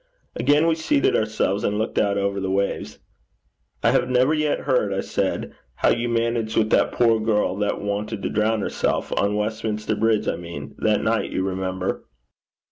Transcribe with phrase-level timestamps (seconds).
[0.35, 2.97] Again we seated ourselves and looked out over the waves.
[3.83, 7.81] 'I have never yet heard,' I said, 'how you managed with that poor girl that
[7.81, 12.03] wanted to drown herself on Westminster Bridge, I mean that night, you remember.'